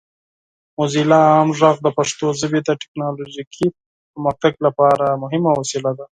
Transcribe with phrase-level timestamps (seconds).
[0.77, 3.67] موزیلا عام غږ د پښتو ژبې د ټیکنالوجیکي
[4.11, 6.05] پرمختګ لپاره مهمه وسیله ده.